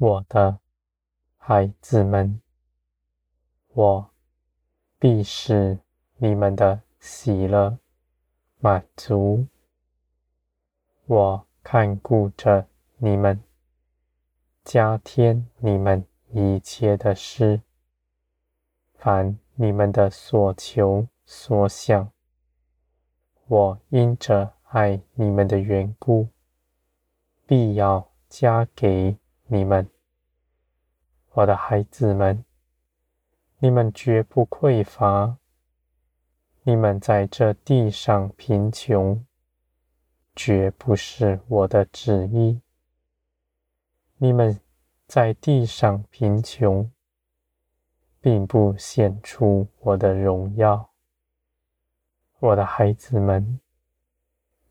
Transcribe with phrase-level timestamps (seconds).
[0.00, 0.60] 我的
[1.38, 2.40] 孩子们，
[3.72, 4.10] 我
[4.96, 5.80] 必使
[6.18, 7.78] 你们的喜乐
[8.60, 9.48] 满足。
[11.06, 13.42] 我看顾着你们，
[14.64, 17.62] 加添你们一切的事，
[18.94, 22.12] 凡你们的所求所想，
[23.48, 26.28] 我因着爱你们的缘故，
[27.48, 29.16] 必要加给
[29.50, 29.88] 你们。
[31.32, 32.44] 我的孩子们，
[33.60, 35.38] 你们绝不匮乏。
[36.64, 39.24] 你们在这地上贫穷，
[40.36, 42.60] 绝不是我的旨意。
[44.18, 44.60] 你们
[45.06, 46.90] 在地上贫穷，
[48.20, 50.90] 并不显出我的荣耀。
[52.40, 53.60] 我的孩子们，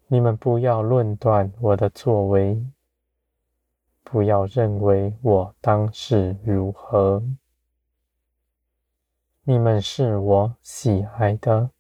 [0.06, 2.64] 你们不要论断我的作为，
[4.10, 7.22] 不要认为我当是如何。
[9.44, 11.72] 你们是我喜爱的。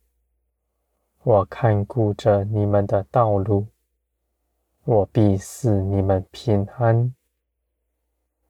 [1.24, 3.68] 我看顾着你们的道路，
[4.84, 7.16] 我必赐你们平安。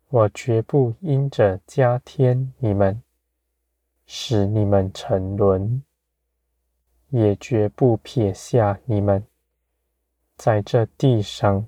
[0.10, 3.04] 我绝不因着加添你们，
[4.08, 5.84] 使你们沉沦，
[7.10, 9.24] 也绝不撇下你们，
[10.36, 11.68] 在这地上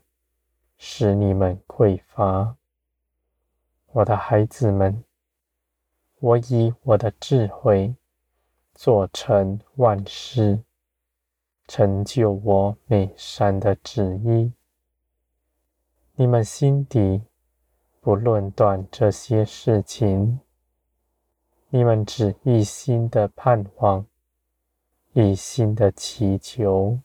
[0.80, 2.56] 使你们匮乏。
[3.92, 5.04] 我的孩子们，
[6.20, 7.94] 我以我的智慧
[8.74, 10.64] 做成万事。
[11.68, 14.52] 成就我美善的旨意。
[16.16, 17.22] 你们心底
[18.02, 20.40] 不论断这些事情，
[21.70, 24.04] 你们只一心的盼望，
[25.14, 27.00] 一心的祈求，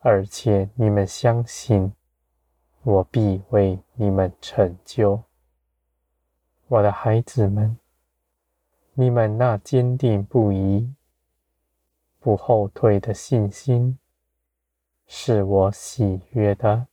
[0.00, 1.92] 而且你们相信，
[2.84, 5.22] 我必为你们成就。
[6.68, 7.78] 我的孩子们，
[8.92, 10.92] 你们那坚定不移。
[12.20, 13.98] 不后退的信心，
[15.06, 16.86] 是我喜悦的。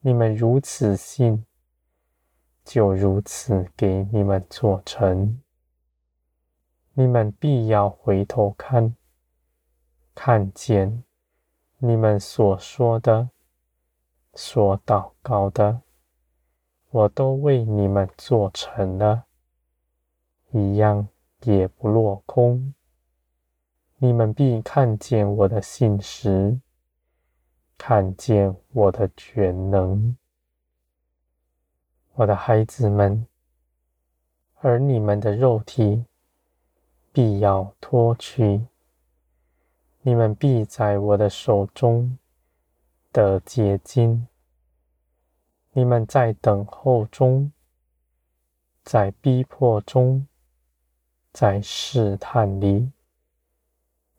[0.00, 1.44] 你们如此信，
[2.64, 5.40] 就如此给你们做成。
[6.92, 8.94] 你们必要回头看，
[10.14, 11.02] 看见
[11.78, 13.30] 你们所说的、
[14.34, 15.82] 所祷告的，
[16.90, 19.24] 我都为你们做成了，
[20.50, 21.08] 一样
[21.42, 22.74] 也不落空。
[23.98, 26.58] 你们必看见我的信实，
[27.78, 30.16] 看见我的全能，
[32.14, 33.26] 我的孩子们，
[34.60, 36.04] 而你们的肉体
[37.12, 38.66] 必要脱去，
[40.00, 42.18] 你们必在我的手中
[43.12, 44.26] 的结晶。
[45.72, 47.52] 你们在等候中，
[48.82, 50.26] 在逼迫中，
[51.32, 52.90] 在试探里。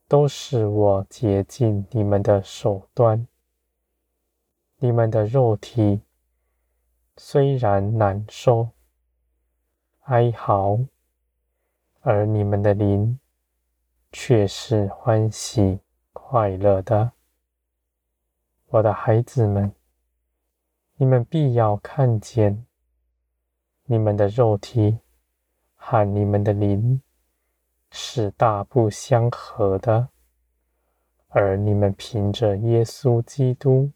[0.05, 3.27] 都是我竭尽你们的手段。
[4.77, 6.01] 你们的肉体
[7.17, 8.69] 虽然难受、
[10.01, 10.77] 哀嚎，
[12.01, 13.19] 而你们的灵
[14.11, 15.79] 却是欢喜
[16.11, 17.13] 快乐的。
[18.73, 19.71] 我的孩子们，
[20.95, 22.65] 你们必要看见，
[23.83, 24.97] 你们的肉体
[25.75, 26.99] 和你们的灵。
[27.91, 30.09] 是大不相合的，
[31.27, 33.91] 而你们凭着耶稣基督，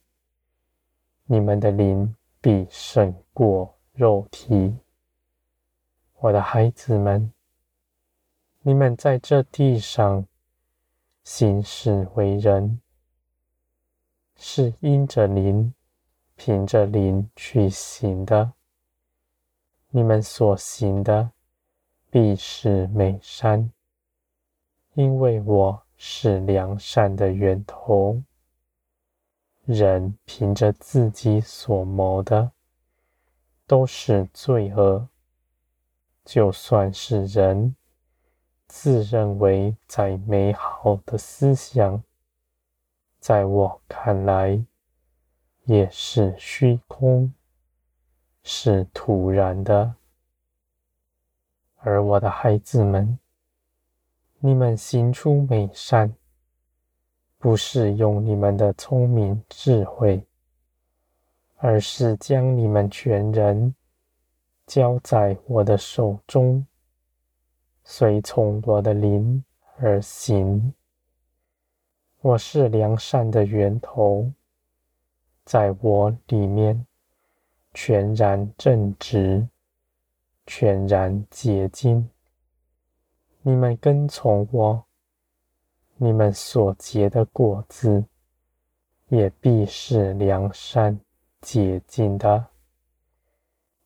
[1.26, 4.78] 你们的灵必胜过肉体。
[6.20, 7.34] 我的孩子们，
[8.62, 10.28] 你们在这地上
[11.24, 12.80] 行事为人，
[14.38, 15.74] 是因着灵，
[16.36, 18.54] 凭着灵去行的。
[19.90, 21.32] 你们所行的，
[22.12, 23.72] 必是美善。
[24.94, 28.22] 因为我是良善的源头，
[29.66, 32.52] 人凭着自己所谋的，
[33.66, 35.08] 都是罪恶。
[36.24, 37.76] 就算是人
[38.68, 42.04] 自认为在美好的思想，
[43.28, 44.58] 在我看来
[45.66, 47.34] 也是虚空，
[48.42, 49.96] 是徒然的。
[51.80, 53.20] 而我的孩子们，
[54.40, 56.16] 你们行出美善，
[57.38, 60.26] 不是用你们的聪明智慧，
[61.58, 63.76] 而是将你们全人
[64.66, 66.66] 交在我的手中，
[67.84, 69.44] 随从我的灵
[69.80, 70.74] 而行。
[72.28, 74.30] 我是良善的源头，
[75.46, 76.86] 在我里面
[77.74, 79.48] 全然正直，
[80.46, 82.10] 全然洁净。
[83.44, 84.84] 你们跟从我，
[85.96, 88.04] 你们所结的果子
[89.08, 91.00] 也必是良善
[91.40, 92.48] 洁净的。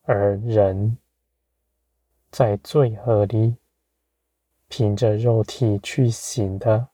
[0.02, 0.98] 而人
[2.32, 3.54] 在罪恶里，
[4.66, 6.88] 凭着肉体去行的，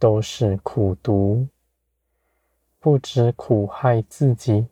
[0.00, 1.46] 都是苦毒，
[2.78, 4.66] 不止苦害自己，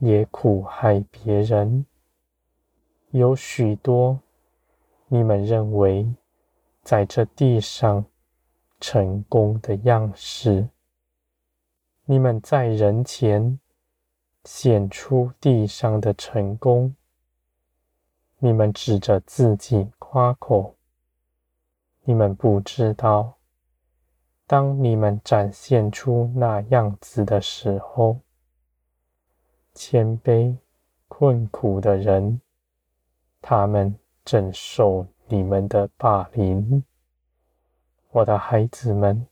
[0.00, 1.86] 也苦害别人。
[3.10, 4.18] 有许多
[5.06, 6.12] 你们认为
[6.82, 8.04] 在这地上
[8.80, 10.68] 成功的样式，
[12.04, 13.60] 你们在人前
[14.44, 16.96] 显出地上的成功，
[18.38, 20.74] 你们指着自己夸口，
[22.02, 23.36] 你们不知道。
[24.50, 28.18] 当你们展现出那样子的时候，
[29.74, 30.56] 谦卑
[31.06, 32.40] 困苦的人，
[33.40, 36.82] 他们正受你们的霸凌。
[38.10, 39.24] 我的孩子们，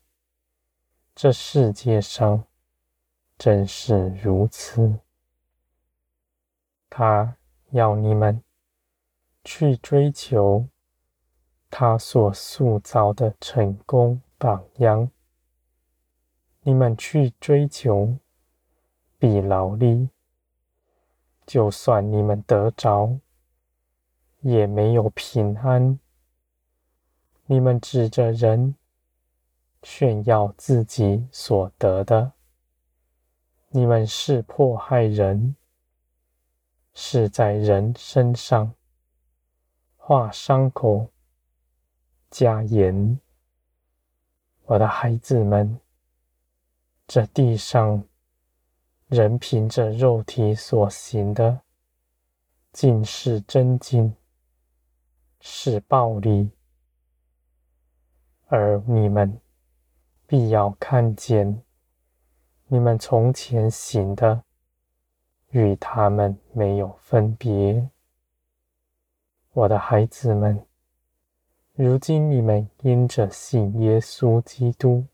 [1.13, 2.45] 这世界上
[3.37, 5.01] 正是如此。
[6.89, 7.35] 他
[7.71, 8.41] 要你们
[9.43, 10.65] 去追求
[11.69, 14.21] 他所塑造的成功。
[14.39, 15.11] 榜样，
[16.61, 18.17] 你们去追求，
[19.17, 20.07] 必劳力。
[21.45, 23.19] 就算你们得着，
[24.39, 25.99] 也没有平安。
[27.47, 28.75] 你们指着人
[29.83, 32.31] 炫耀自己所得的，
[33.67, 35.57] 你们是迫害人，
[36.93, 38.73] 是在人身上
[39.97, 41.09] 画伤口、
[42.29, 43.19] 加盐。
[44.69, 45.79] 我的孩子们，
[47.07, 48.03] 这地上
[49.07, 51.61] 人凭着肉体所行的，
[52.71, 54.15] 尽是争竞，
[55.41, 56.51] 是暴力；
[58.45, 59.41] 而你们
[60.27, 61.63] 必要看见，
[62.67, 64.43] 你们从前行的，
[65.49, 67.89] 与他们没有分别。
[69.53, 70.68] 我的孩子们。
[71.81, 75.05] 如今你们因着信耶稣基督，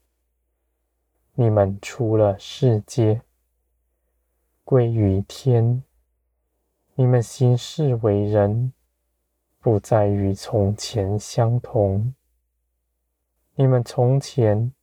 [1.36, 3.22] 你们出了世界，
[4.64, 5.84] 归于天。
[6.96, 8.74] 你们行事为人，
[9.60, 12.16] 不再与从前相同。
[13.54, 14.74] 你们从前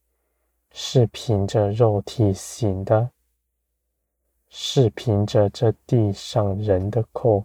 [0.70, 3.11] 是凭着肉体行的，
[4.49, 7.44] 是凭着这地上人的口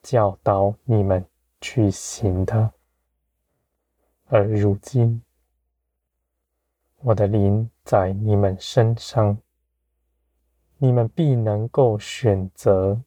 [0.00, 1.26] 教导你们。
[1.60, 2.72] 去行的，
[4.26, 5.22] 而如今，
[6.98, 9.38] 我的灵在你们身上，
[10.78, 13.02] 你们必能够选择。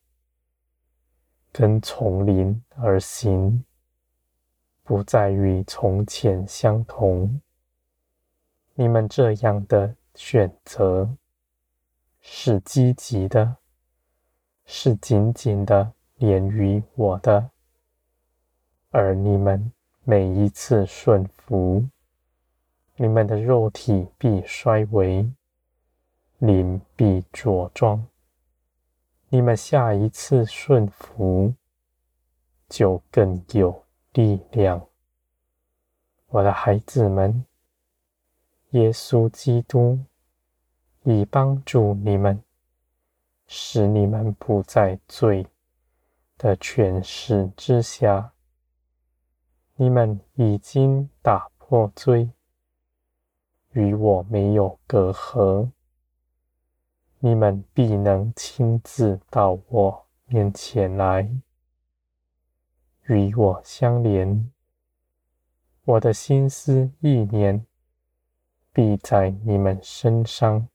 [1.52, 3.66] 跟从灵而行，
[4.84, 7.42] 不再与从前相同。
[8.76, 11.18] 你们这样的选择。
[12.24, 13.58] 是积极的，
[14.66, 17.50] 是紧紧的连于我的。
[18.94, 19.72] 而你们
[20.04, 21.88] 每一次顺服，
[22.98, 25.32] 你们的肉体必衰微，
[26.40, 28.06] 灵必茁壮。
[29.30, 31.54] 你们下一次顺服，
[32.68, 34.86] 就更有力量。
[36.28, 37.46] 我的孩子们，
[38.72, 39.98] 耶稣基督
[41.04, 42.44] 已帮助你们，
[43.48, 45.48] 使你们不在罪
[46.38, 48.31] 的权势之下。
[49.82, 52.30] 你们已经打破罪，
[53.72, 55.72] 与我没有隔阂。
[57.18, 61.28] 你们必能亲自到我面前来，
[63.08, 64.52] 与我相连。
[65.84, 67.66] 我的心思意念
[68.72, 70.68] 必在你们身上，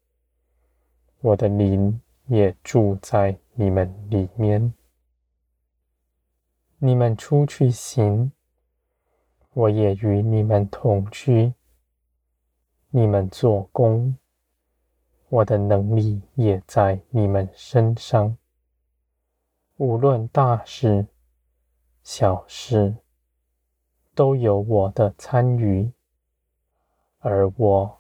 [1.21, 4.75] 我的灵也住在你们里面。
[6.79, 8.33] 你们出去行。
[9.57, 11.55] 我也与你们同居，
[12.91, 14.15] 你们做工，
[15.31, 18.37] 我的能力也在你们身上。
[19.79, 21.07] 无论大事、
[22.03, 22.97] 小事，
[24.15, 25.91] 都有我的参与，
[27.21, 27.99] 而我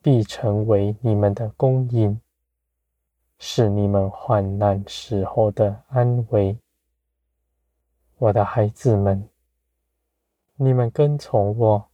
[0.00, 2.18] 必成为你们的供应，
[3.36, 6.56] 是你们患难时候的安慰。
[8.16, 9.28] 我的孩子们。
[10.62, 11.88] 你们跟从我，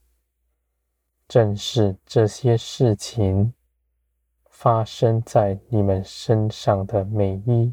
[1.29, 3.55] 正是这些事情
[4.51, 7.73] 发生在你们身上的美意，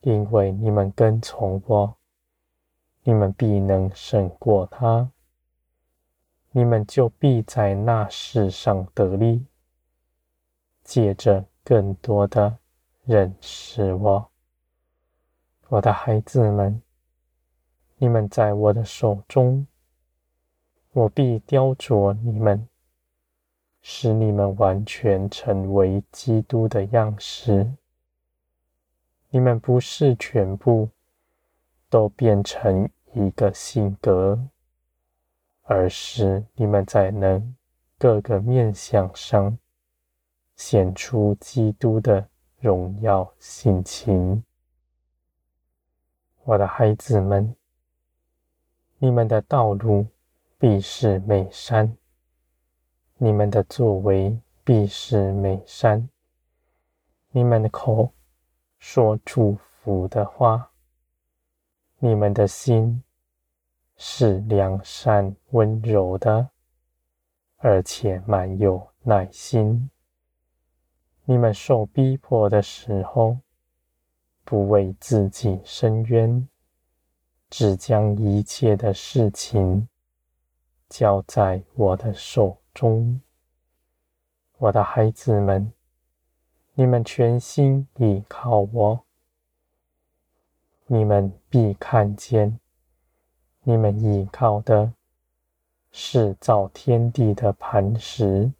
[0.00, 1.98] 因为你们跟从我，
[3.02, 5.10] 你们必能胜过他，
[6.52, 9.44] 你们就必在那事上得利，
[10.82, 12.56] 借着更多的
[13.04, 14.30] 认识我，
[15.68, 16.80] 我的孩子们，
[17.98, 19.66] 你们在我的手中，
[20.92, 22.68] 我必雕琢你们。
[23.80, 27.72] 使你们完全成为基督的样式。
[29.30, 30.90] 你们不是全部
[31.88, 34.38] 都变成一个性格，
[35.62, 37.56] 而是你们在能
[37.96, 39.56] 各个面向上
[40.56, 42.28] 显出基督的
[42.58, 44.42] 荣耀性情。
[46.44, 47.54] 我的孩子们，
[49.00, 50.06] 你们的道路
[50.58, 51.96] 必是美善。
[53.16, 56.08] 你们的作为必是美善，
[57.30, 58.12] 你们的口
[58.78, 60.70] 说祝福的话，
[61.98, 63.02] 你们的心
[63.96, 66.50] 是良善温柔的，
[67.58, 69.90] 而且满有耐心。
[71.24, 73.38] 你们受逼迫的时候，
[74.44, 76.48] 不为自己伸冤，
[77.50, 79.88] 只将一切的事情
[80.88, 83.20] 交在我的手中，
[84.58, 85.72] 我的孩子们，
[86.74, 89.04] 你们全心倚靠我，
[90.86, 92.58] 你们必看见，
[93.62, 94.92] 你们倚靠的
[95.90, 98.52] 是造天地的磐石，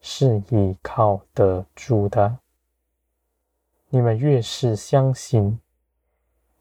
[0.00, 2.38] 是倚靠得住的。
[3.88, 5.58] 你们越是相信，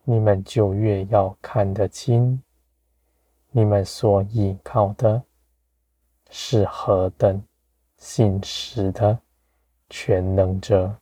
[0.09, 2.41] 你们就越要看得清，
[3.51, 5.21] 你们所依靠的。
[6.29, 7.43] 是何等
[7.97, 9.19] 信实的
[9.89, 10.95] 全能者！